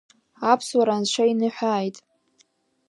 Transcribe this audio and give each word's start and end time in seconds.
Аԥсуара 0.51 0.93
Анцәа 0.97 1.23
иныҳәааит! 1.31 1.97